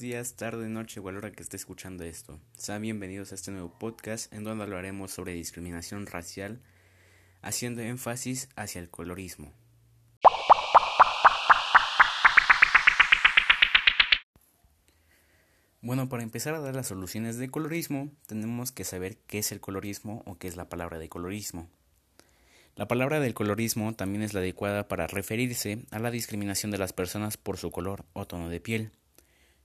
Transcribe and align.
días, 0.00 0.36
tarde, 0.36 0.68
noche 0.68 1.00
o 1.00 1.08
a 1.08 1.12
la 1.12 1.18
hora 1.18 1.32
que 1.32 1.42
esté 1.42 1.56
escuchando 1.56 2.04
esto. 2.04 2.40
Sean 2.56 2.82
bienvenidos 2.82 3.32
a 3.32 3.34
este 3.34 3.50
nuevo 3.50 3.78
podcast 3.78 4.32
en 4.32 4.42
donde 4.42 4.64
hablaremos 4.64 5.10
sobre 5.10 5.34
discriminación 5.34 6.06
racial, 6.06 6.60
haciendo 7.42 7.82
énfasis 7.82 8.48
hacia 8.56 8.80
el 8.80 8.90
colorismo. 8.90 9.52
Bueno, 15.80 16.08
para 16.08 16.22
empezar 16.22 16.54
a 16.54 16.60
dar 16.60 16.74
las 16.74 16.88
soluciones 16.88 17.36
de 17.36 17.50
colorismo, 17.50 18.10
tenemos 18.26 18.72
que 18.72 18.84
saber 18.84 19.18
qué 19.26 19.38
es 19.38 19.52
el 19.52 19.60
colorismo 19.60 20.22
o 20.24 20.38
qué 20.38 20.48
es 20.48 20.56
la 20.56 20.68
palabra 20.68 20.98
de 20.98 21.08
colorismo. 21.08 21.68
La 22.74 22.88
palabra 22.88 23.20
del 23.20 23.34
colorismo 23.34 23.94
también 23.94 24.22
es 24.22 24.34
la 24.34 24.40
adecuada 24.40 24.88
para 24.88 25.06
referirse 25.06 25.84
a 25.90 25.98
la 25.98 26.10
discriminación 26.10 26.72
de 26.72 26.78
las 26.78 26.92
personas 26.92 27.36
por 27.36 27.58
su 27.58 27.70
color 27.70 28.04
o 28.14 28.26
tono 28.26 28.48
de 28.48 28.60
piel. 28.60 28.90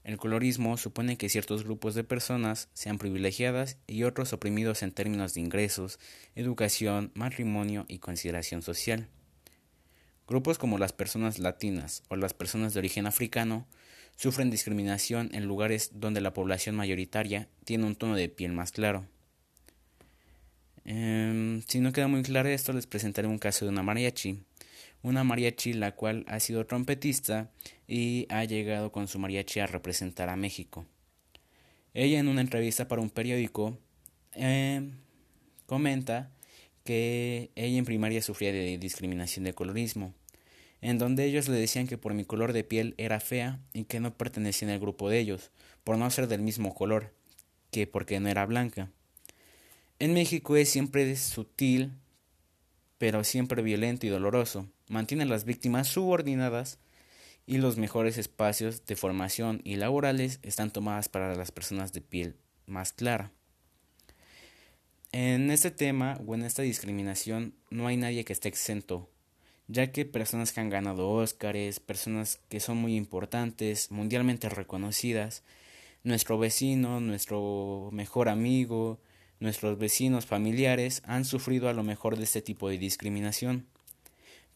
El 0.09 0.17
colorismo 0.17 0.75
supone 0.77 1.19
que 1.19 1.29
ciertos 1.29 1.63
grupos 1.63 1.93
de 1.93 2.03
personas 2.03 2.67
sean 2.73 2.97
privilegiadas 2.97 3.77
y 3.85 4.05
otros 4.05 4.33
oprimidos 4.33 4.81
en 4.81 4.91
términos 4.91 5.35
de 5.35 5.41
ingresos, 5.41 5.99
educación, 6.33 7.11
matrimonio 7.13 7.85
y 7.87 7.99
consideración 7.99 8.63
social. 8.63 9.07
Grupos 10.27 10.57
como 10.57 10.79
las 10.79 10.93
personas 10.93 11.37
latinas 11.37 12.01
o 12.07 12.15
las 12.15 12.33
personas 12.33 12.73
de 12.73 12.79
origen 12.79 13.05
africano 13.05 13.67
sufren 14.15 14.49
discriminación 14.49 15.29
en 15.31 15.45
lugares 15.45 15.91
donde 15.93 16.21
la 16.21 16.33
población 16.33 16.75
mayoritaria 16.75 17.47
tiene 17.63 17.85
un 17.85 17.95
tono 17.95 18.15
de 18.15 18.29
piel 18.29 18.51
más 18.51 18.71
claro. 18.71 19.05
Em, 20.85 21.61
si 21.67 21.81
no 21.81 21.93
queda 21.93 22.07
muy 22.07 22.23
claro 22.23 22.49
esto, 22.49 22.73
les 22.73 22.87
presentaré 22.87 23.27
un 23.27 23.37
caso 23.37 23.63
de 23.63 23.69
una 23.69 23.83
mariachi 23.83 24.43
una 25.01 25.23
mariachi 25.23 25.73
la 25.73 25.95
cual 25.95 26.25
ha 26.27 26.39
sido 26.39 26.65
trompetista 26.65 27.51
y 27.87 28.25
ha 28.29 28.43
llegado 28.43 28.91
con 28.91 29.07
su 29.07 29.19
mariachi 29.19 29.59
a 29.59 29.67
representar 29.67 30.29
a 30.29 30.35
México. 30.35 30.85
Ella 31.93 32.19
en 32.19 32.27
una 32.27 32.41
entrevista 32.41 32.87
para 32.87 33.01
un 33.01 33.09
periódico 33.09 33.77
eh, 34.33 34.89
comenta 35.65 36.31
que 36.83 37.51
ella 37.55 37.77
en 37.77 37.85
primaria 37.85 38.21
sufría 38.21 38.51
de 38.51 38.77
discriminación 38.77 39.45
de 39.45 39.53
colorismo, 39.53 40.13
en 40.81 40.97
donde 40.97 41.25
ellos 41.25 41.47
le 41.47 41.57
decían 41.57 41.87
que 41.87 41.97
por 41.97 42.13
mi 42.13 42.25
color 42.25 42.53
de 42.53 42.63
piel 42.63 42.95
era 42.97 43.19
fea 43.19 43.59
y 43.73 43.83
que 43.83 43.99
no 43.99 44.15
pertenecía 44.15 44.71
al 44.71 44.79
grupo 44.79 45.09
de 45.09 45.19
ellos, 45.19 45.51
por 45.83 45.97
no 45.97 46.09
ser 46.09 46.27
del 46.27 46.41
mismo 46.41 46.73
color, 46.73 47.13
que 47.71 47.85
porque 47.85 48.19
no 48.19 48.29
era 48.29 48.45
blanca. 48.45 48.91
En 49.99 50.13
México 50.13 50.55
es 50.55 50.69
siempre 50.69 51.15
sutil, 51.15 51.91
pero 52.99 53.23
siempre 53.23 53.63
violento 53.63 54.05
y 54.05 54.09
doloroso 54.09 54.67
mantiene 54.87 55.23
a 55.23 55.27
las 55.27 55.45
víctimas 55.45 55.87
subordinadas 55.87 56.77
y 57.47 57.57
los 57.57 57.77
mejores 57.77 58.19
espacios 58.19 58.85
de 58.85 58.95
formación 58.95 59.61
y 59.63 59.77
laborales 59.77 60.39
están 60.43 60.69
tomadas 60.69 61.09
para 61.09 61.33
las 61.33 61.51
personas 61.51 61.93
de 61.93 62.01
piel 62.01 62.35
más 62.67 62.93
clara. 62.93 63.31
En 65.11 65.49
este 65.49 65.71
tema 65.71 66.19
o 66.27 66.35
en 66.35 66.43
esta 66.43 66.61
discriminación 66.61 67.55
no 67.71 67.87
hay 67.87 67.97
nadie 67.97 68.25
que 68.25 68.33
esté 68.33 68.49
exento, 68.49 69.09
ya 69.67 69.91
que 69.91 70.05
personas 70.05 70.51
que 70.51 70.59
han 70.59 70.69
ganado 70.69 71.09
Óscares, 71.09 71.79
personas 71.79 72.39
que 72.49 72.59
son 72.59 72.77
muy 72.77 72.95
importantes, 72.95 73.89
mundialmente 73.89 74.49
reconocidas, 74.49 75.41
nuestro 76.03 76.37
vecino, 76.37 76.99
nuestro 76.99 77.89
mejor 77.91 78.29
amigo, 78.29 78.99
nuestros 79.39 79.77
vecinos 79.77 80.25
familiares 80.25 81.01
han 81.05 81.25
sufrido 81.25 81.69
a 81.69 81.73
lo 81.73 81.83
mejor 81.83 82.17
de 82.17 82.23
este 82.23 82.41
tipo 82.41 82.69
de 82.69 82.77
discriminación. 82.77 83.67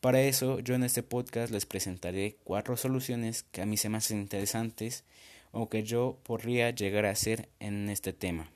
Para 0.02 0.22
eso 0.22 0.60
yo 0.60 0.76
en 0.76 0.84
este 0.84 1.04
podcast 1.04 1.52
les 1.52 1.66
presentaré 1.66 2.38
cuatro 2.44 2.76
soluciones 2.76 3.44
que 3.44 3.62
a 3.62 3.66
mí 3.66 3.78
se 3.78 3.90
me 3.90 3.98
hacen 3.98 4.20
interesantes 4.20 5.06
o 5.52 5.70
que 5.70 5.84
yo 5.84 6.20
podría 6.24 6.72
llegar 6.72 7.06
a 7.06 7.12
hacer 7.12 7.50
en 7.60 7.90
este 7.90 8.12
tema. 8.12 8.50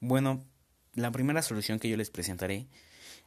Bueno, 0.00 0.44
la 0.94 1.10
primera 1.10 1.40
solución 1.40 1.78
que 1.78 1.88
yo 1.88 1.96
les 1.96 2.10
presentaré 2.10 2.66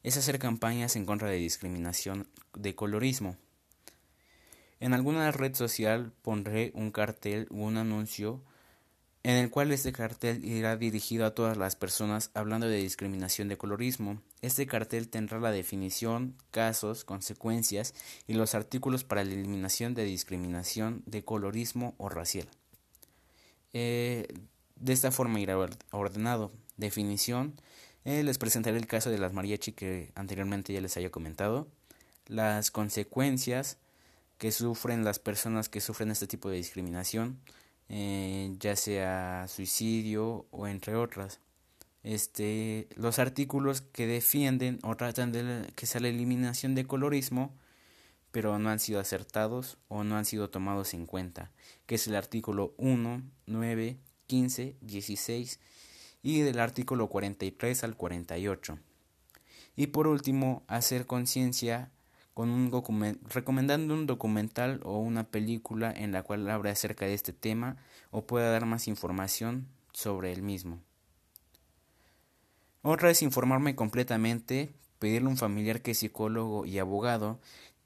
es 0.04 0.18
hacer 0.18 0.40
campañas 0.40 0.96
en 0.96 1.06
contra 1.06 1.30
de 1.30 1.38
discriminación 1.38 2.28
de 2.54 2.76
colorismo. 2.76 3.38
En 4.80 4.94
alguna 4.94 5.32
red 5.32 5.56
social 5.56 6.14
pondré 6.22 6.72
un 6.74 6.92
cartel 6.92 7.48
o 7.50 7.56
un 7.56 7.78
anuncio 7.78 8.44
en 9.24 9.36
el 9.36 9.50
cual 9.50 9.72
este 9.72 9.92
cartel 9.92 10.46
irá 10.46 10.78
dirigido 10.78 11.26
a 11.26 11.36
todas 11.36 11.58
las 11.58 11.76
personas 11.76 12.32
hablando 12.34 12.68
de 12.68 12.78
discriminación 12.78 13.50
de 13.50 13.58
colorismo. 13.58 14.22
Este 14.42 14.66
cartel 14.66 15.10
tendrá 15.10 15.40
la 15.40 15.52
definición, 15.52 16.36
casos, 16.52 17.04
consecuencias 17.04 17.94
y 18.28 18.34
los 18.34 18.56
artículos 18.56 19.04
para 19.04 19.24
la 19.24 19.34
eliminación 19.34 19.94
de 19.94 20.06
discriminación 20.06 21.04
de 21.06 21.26
colorismo 21.26 21.96
o 21.98 22.08
racial. 22.08 22.48
Eh, 23.74 24.28
de 24.78 24.94
esta 24.94 25.12
forma 25.12 25.40
irá 25.42 25.58
ordenado. 25.92 26.52
Definición. 26.78 27.56
Eh, 28.06 28.24
les 28.24 28.38
presentaré 28.38 28.78
el 28.78 28.88
caso 28.88 29.10
de 29.10 29.18
las 29.18 29.34
mariachi 29.34 29.74
que 29.74 30.12
anteriormente 30.16 30.72
ya 30.72 30.80
les 30.80 30.96
haya 30.96 31.10
comentado. 31.10 31.68
Las 32.28 32.72
consecuencias 32.72 33.78
que 34.38 34.54
sufren 34.54 35.04
las 35.04 35.20
personas 35.20 35.68
que 35.68 35.82
sufren 35.82 36.10
este 36.10 36.26
tipo 36.26 36.50
de 36.50 36.56
discriminación 36.56 37.42
eh, 37.90 38.56
ya 38.60 38.76
sea 38.76 39.48
suicidio 39.48 40.46
o 40.52 40.68
entre 40.68 40.96
otras. 40.96 41.40
Este, 42.04 42.88
los 42.96 43.20
artículos 43.20 43.82
que 43.82 44.08
defienden 44.08 44.80
o 44.84 44.96
tratan 44.96 45.32
de 45.32 45.72
que 45.76 45.86
sea 45.86 46.00
la 46.00 46.08
eliminación 46.08 46.76
de 46.76 46.86
colorismo, 46.86 47.54
pero 48.32 48.58
no 48.60 48.70
han 48.70 48.80
sido 48.80 49.00
acertados 49.00 49.78
o 49.88 50.04
no 50.04 50.16
han 50.16 50.26
sido 50.26 50.50
tomados 50.50 50.94
en 50.94 51.06
cuenta, 51.06 51.52
que 51.88 51.96
es 51.96 52.08
el 52.08 52.16
artículo 52.16 52.74
1, 52.78 53.24
9, 53.48 53.98
15, 54.28 54.76
16 54.82 55.60
y 56.22 56.42
del 56.42 56.60
artículo 56.60 57.08
43 57.08 57.84
al 57.84 57.96
48. 57.98 58.80
Y 59.76 59.88
por 59.88 60.08
último, 60.08 60.64
hacer 60.68 61.06
conciencia 61.06 61.92
con 62.40 62.52
un 62.52 63.20
recomendando 63.28 63.94
un 63.94 64.08
documental 64.08 64.80
o 64.86 64.98
una 64.98 65.26
película 65.26 65.92
en 65.92 66.14
la 66.14 66.24
cual 66.24 66.50
hable 66.50 66.70
acerca 66.70 67.06
de 67.06 67.14
este 67.14 67.34
tema 67.34 67.76
o 68.12 68.28
pueda 68.28 68.50
dar 68.50 68.66
más 68.66 68.88
información 68.88 69.68
sobre 69.92 70.32
el 70.32 70.42
mismo. 70.42 70.80
Otra 72.82 73.10
es 73.10 73.24
informarme 73.24 73.76
completamente, 73.76 74.74
pedirle 75.00 75.28
a 75.28 75.32
un 75.32 75.36
familiar 75.36 75.82
que 75.82 75.92
es 75.92 75.98
psicólogo 75.98 76.66
y 76.66 76.80
abogado 76.80 77.42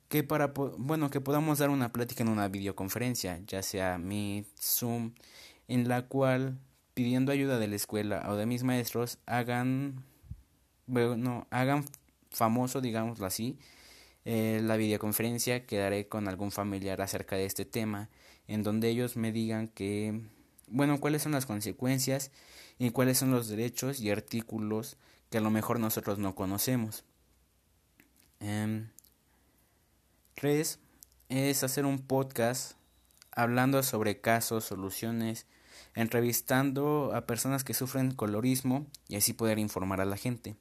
que 0.07 0.21
para 0.21 0.53
bueno 0.77 1.09
que 1.09 1.19
podamos 1.19 1.57
dar 1.57 1.71
una 1.71 1.91
plática 1.91 2.21
en 2.21 2.29
una 2.29 2.47
videoconferencia, 2.47 3.41
ya 3.47 3.63
sea 3.63 3.97
Meet, 3.97 4.45
Zoom, 4.61 5.15
en 5.67 5.87
la 5.87 6.03
cual 6.03 6.59
pidiendo 6.93 7.31
ayuda 7.31 7.57
de 7.57 7.69
la 7.69 7.75
escuela 7.75 8.23
o 8.29 8.35
de 8.35 8.45
mis 8.45 8.61
maestros 8.61 9.17
hagan 9.25 10.03
bueno, 10.85 11.47
hagan 11.49 11.85
famoso, 12.29 12.81
digámoslo 12.81 13.25
así, 13.25 13.57
eh, 14.25 14.61
la 14.63 14.77
videoconferencia 14.77 15.65
quedaré 15.65 16.07
con 16.07 16.27
algún 16.27 16.51
familiar 16.51 17.01
acerca 17.01 17.35
de 17.35 17.45
este 17.45 17.65
tema, 17.65 18.09
en 18.47 18.63
donde 18.63 18.89
ellos 18.89 19.17
me 19.17 19.31
digan 19.31 19.67
que, 19.67 20.21
bueno, 20.67 20.99
cuáles 20.99 21.23
son 21.23 21.33
las 21.33 21.45
consecuencias 21.45 22.31
y 22.79 22.91
cuáles 22.91 23.17
son 23.17 23.31
los 23.31 23.47
derechos 23.47 23.99
y 23.99 24.09
artículos 24.09 24.97
que 25.29 25.37
a 25.37 25.41
lo 25.41 25.49
mejor 25.49 25.79
nosotros 25.79 26.19
no 26.19 26.35
conocemos. 26.35 27.03
Eh, 28.39 28.85
tres 30.35 30.79
es 31.29 31.63
hacer 31.63 31.85
un 31.85 31.99
podcast 31.99 32.73
hablando 33.31 33.81
sobre 33.83 34.21
casos, 34.21 34.65
soluciones, 34.65 35.47
entrevistando 35.95 37.11
a 37.13 37.25
personas 37.25 37.63
que 37.63 37.73
sufren 37.73 38.13
colorismo 38.13 38.85
y 39.07 39.15
así 39.15 39.33
poder 39.33 39.59
informar 39.59 40.01
a 40.01 40.05
la 40.05 40.17
gente. 40.17 40.55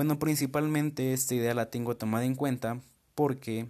Bueno, 0.00 0.18
principalmente 0.18 1.12
esta 1.12 1.34
idea 1.34 1.52
la 1.52 1.68
tengo 1.68 1.94
tomada 1.94 2.24
en 2.24 2.34
cuenta 2.34 2.80
porque 3.14 3.66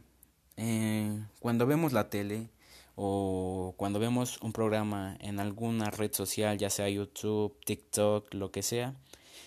eh, 0.57 1.25
cuando 1.41 1.67
vemos 1.67 1.93
la 1.93 2.09
tele 2.09 2.51
o 2.95 3.75
cuando 3.77 3.99
vemos 3.99 4.41
un 4.41 4.53
programa 4.53 5.17
en 5.19 5.41
alguna 5.41 5.91
red 5.91 6.13
social, 6.13 6.57
ya 6.57 6.71
sea 6.71 6.89
YouTube, 6.89 7.59
TikTok, 7.65 8.33
lo 8.33 8.53
que 8.53 8.63
sea, 8.63 8.95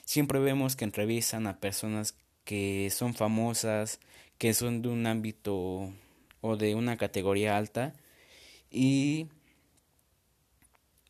siempre 0.03 0.39
vemos 0.39 0.75
que 0.75 0.83
entrevistan 0.83 1.47
a 1.47 1.61
personas 1.61 2.17
que 2.43 2.89
son 2.91 3.13
famosas, 3.13 4.01
que 4.37 4.53
son 4.53 4.81
de 4.81 4.89
un 4.89 5.07
ámbito 5.07 5.89
o 6.41 6.57
de 6.57 6.75
una 6.75 6.97
categoría 6.97 7.55
alta 7.55 7.93
y 8.69 9.29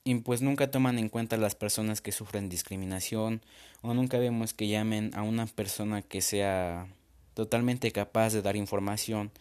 y 0.05 0.15
pues 0.15 0.41
nunca 0.41 0.69
toman 0.69 0.99
en 0.99 1.09
cuenta 1.09 1.37
las 1.37 1.55
personas 1.55 2.01
que 2.01 2.11
sufren 2.11 2.49
discriminación 2.49 3.41
o 3.81 3.93
nunca 3.93 4.17
vemos 4.17 4.53
que 4.53 4.67
llamen 4.67 5.11
a 5.13 5.21
una 5.21 5.45
persona 5.45 6.01
que 6.01 6.21
sea 6.21 6.87
totalmente 7.33 7.91
capaz 7.91 8.33
de 8.33 8.41
dar 8.41 8.55
información 8.55 9.31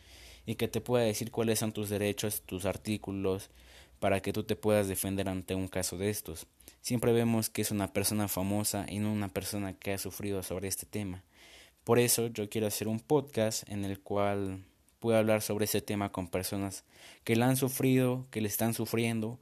y 0.46 0.54
que 0.54 0.68
te 0.68 0.80
pueda 0.80 1.04
decir 1.04 1.30
cuáles 1.30 1.58
son 1.58 1.72
tus 1.72 1.88
derechos, 1.88 2.42
tus 2.42 2.64
artículos, 2.64 3.50
para 3.98 4.20
que 4.20 4.32
tú 4.32 4.42
te 4.42 4.56
puedas 4.56 4.88
defender 4.88 5.28
ante 5.28 5.54
un 5.54 5.68
caso 5.68 5.96
de 5.96 6.10
estos. 6.10 6.46
Siempre 6.80 7.12
vemos 7.12 7.50
que 7.50 7.62
es 7.62 7.70
una 7.70 7.92
persona 7.92 8.26
famosa 8.26 8.84
y 8.88 8.98
no 8.98 9.12
una 9.12 9.28
persona 9.28 9.74
que 9.74 9.92
ha 9.92 9.98
sufrido 9.98 10.42
sobre 10.42 10.66
este 10.68 10.86
tema. 10.86 11.22
Por 11.84 11.98
eso 11.98 12.28
yo 12.28 12.48
quiero 12.48 12.66
hacer 12.66 12.88
un 12.88 12.98
podcast 12.98 13.68
en 13.68 13.84
el 13.84 14.00
cual 14.00 14.64
pueda 14.98 15.18
hablar 15.18 15.42
sobre 15.42 15.66
ese 15.66 15.82
tema 15.82 16.10
con 16.10 16.28
personas 16.28 16.84
que 17.24 17.36
la 17.36 17.48
han 17.48 17.56
sufrido, 17.56 18.26
que 18.30 18.40
le 18.40 18.48
están 18.48 18.74
sufriendo, 18.74 19.38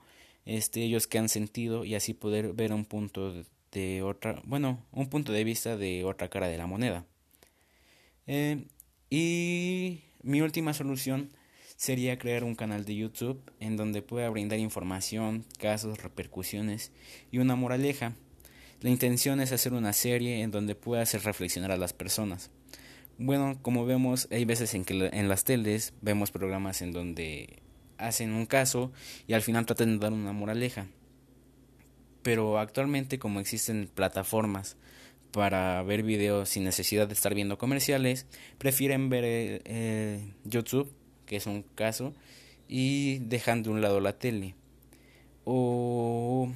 este, 0.50 0.82
ellos 0.82 1.06
que 1.06 1.18
han 1.18 1.28
sentido 1.28 1.84
y 1.84 1.94
así 1.94 2.12
poder 2.12 2.52
ver 2.54 2.72
un 2.72 2.84
punto 2.84 3.44
de 3.70 4.02
otra, 4.02 4.42
bueno, 4.44 4.84
un 4.90 5.08
punto 5.08 5.30
de 5.32 5.44
vista 5.44 5.76
de 5.76 6.02
otra 6.04 6.28
cara 6.28 6.48
de 6.48 6.58
la 6.58 6.66
moneda. 6.66 7.06
Eh, 8.26 8.64
y 9.10 10.00
mi 10.24 10.40
última 10.40 10.74
solución 10.74 11.30
sería 11.76 12.18
crear 12.18 12.42
un 12.42 12.56
canal 12.56 12.84
de 12.84 12.96
YouTube 12.96 13.40
en 13.60 13.76
donde 13.76 14.02
pueda 14.02 14.28
brindar 14.28 14.58
información, 14.58 15.44
casos, 15.56 16.02
repercusiones 16.02 16.90
y 17.30 17.38
una 17.38 17.54
moraleja. 17.54 18.16
La 18.80 18.90
intención 18.90 19.40
es 19.40 19.52
hacer 19.52 19.72
una 19.72 19.92
serie 19.92 20.42
en 20.42 20.50
donde 20.50 20.74
pueda 20.74 21.02
hacer 21.02 21.22
reflexionar 21.22 21.70
a 21.70 21.76
las 21.76 21.92
personas. 21.92 22.50
Bueno, 23.18 23.56
como 23.62 23.86
vemos, 23.86 24.26
hay 24.32 24.44
veces 24.46 24.74
en 24.74 24.84
que 24.84 25.10
en 25.12 25.28
las 25.28 25.44
teles 25.44 25.92
vemos 26.00 26.32
programas 26.32 26.82
en 26.82 26.90
donde 26.90 27.59
hacen 28.00 28.32
un 28.32 28.46
caso 28.46 28.92
y 29.26 29.34
al 29.34 29.42
final 29.42 29.66
tratan 29.66 29.94
de 29.94 29.98
dar 29.98 30.12
una 30.12 30.32
moraleja. 30.32 30.88
Pero 32.22 32.58
actualmente 32.58 33.18
como 33.18 33.40
existen 33.40 33.88
plataformas 33.94 34.76
para 35.32 35.82
ver 35.82 36.02
videos 36.02 36.48
sin 36.48 36.64
necesidad 36.64 37.06
de 37.06 37.14
estar 37.14 37.34
viendo 37.34 37.56
comerciales, 37.56 38.26
prefieren 38.58 39.08
ver 39.08 39.24
eh, 39.24 39.62
eh, 39.64 40.32
YouTube 40.44 40.92
que 41.30 41.36
es 41.36 41.46
un 41.46 41.62
caso, 41.62 42.12
y 42.66 43.20
dejando 43.20 43.70
de 43.70 43.76
un 43.76 43.82
lado 43.82 44.00
la 44.00 44.18
tele. 44.18 44.56
O, 45.44 46.50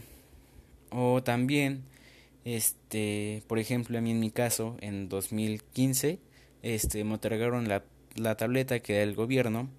o 0.90 1.22
también, 1.22 1.84
este, 2.44 3.44
por 3.46 3.60
ejemplo, 3.60 3.96
a 3.96 4.00
mí 4.00 4.10
en 4.10 4.18
mi 4.18 4.32
caso, 4.32 4.76
en 4.80 5.08
2015, 5.08 6.18
este, 6.62 7.04
me 7.04 7.14
otorgaron 7.14 7.68
la, 7.68 7.84
la 8.16 8.36
tableta 8.36 8.80
que 8.80 8.94
era 8.94 9.04
el 9.04 9.14
gobierno 9.14 9.70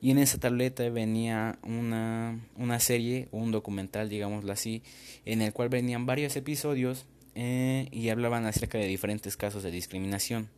y 0.00 0.10
en 0.10 0.18
esa 0.18 0.38
tableta 0.38 0.88
venía 0.88 1.58
una, 1.62 2.40
una 2.56 2.80
serie, 2.80 3.28
un 3.32 3.52
documental, 3.52 4.08
digámoslo 4.08 4.52
así, 4.52 4.82
en 5.24 5.42
el 5.42 5.52
cual 5.52 5.68
venían 5.68 6.06
varios 6.06 6.36
episodios 6.36 7.06
eh, 7.34 7.88
y 7.92 8.08
hablaban 8.08 8.46
acerca 8.46 8.78
de 8.78 8.86
diferentes 8.86 9.36
casos 9.36 9.62
de 9.62 9.70
discriminación. 9.70 10.48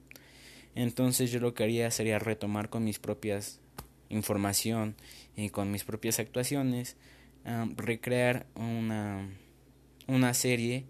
Entonces 0.74 1.30
yo 1.30 1.40
lo 1.40 1.54
que 1.54 1.64
haría 1.64 1.90
sería 1.90 2.18
retomar 2.18 2.70
con 2.70 2.84
mis 2.84 2.98
propias 2.98 3.60
información 4.12 4.94
y 5.36 5.50
con 5.50 5.70
mis 5.70 5.84
propias 5.84 6.18
actuaciones, 6.18 6.96
recrear 7.76 8.46
una, 8.54 9.28
una 10.06 10.34
serie 10.34 10.84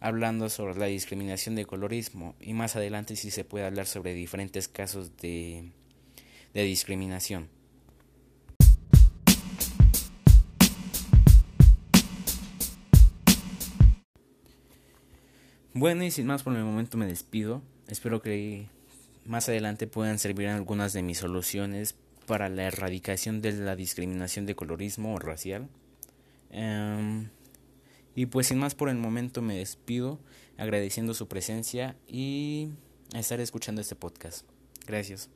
hablando 0.00 0.48
sobre 0.48 0.76
la 0.76 0.86
discriminación 0.86 1.56
de 1.56 1.64
colorismo 1.64 2.36
y 2.40 2.52
más 2.52 2.76
adelante 2.76 3.16
si 3.16 3.30
se 3.30 3.44
puede 3.44 3.66
hablar 3.66 3.86
sobre 3.86 4.14
diferentes 4.14 4.68
casos 4.68 5.16
de, 5.16 5.72
de 6.54 6.62
discriminación. 6.62 7.48
Bueno, 15.78 16.02
y 16.02 16.10
sin 16.10 16.26
más 16.26 16.42
por 16.42 16.56
el 16.56 16.64
momento 16.64 16.98
me 16.98 17.06
despido. 17.06 17.62
Espero 17.86 18.20
que 18.20 18.66
más 19.24 19.48
adelante 19.48 19.86
puedan 19.86 20.18
servir 20.18 20.48
algunas 20.48 20.92
de 20.92 21.04
mis 21.04 21.18
soluciones 21.18 21.94
para 22.26 22.48
la 22.48 22.64
erradicación 22.64 23.40
de 23.40 23.52
la 23.52 23.76
discriminación 23.76 24.44
de 24.44 24.56
colorismo 24.56 25.14
o 25.14 25.20
racial. 25.20 25.68
Em, 26.50 27.28
y 28.16 28.26
pues 28.26 28.48
sin 28.48 28.58
más 28.58 28.74
por 28.74 28.88
el 28.88 28.96
momento 28.96 29.40
me 29.40 29.56
despido 29.56 30.18
agradeciendo 30.56 31.14
su 31.14 31.28
presencia 31.28 31.94
y 32.08 32.70
estar 33.14 33.38
escuchando 33.38 33.80
este 33.80 33.94
podcast. 33.94 34.44
Gracias. 34.84 35.30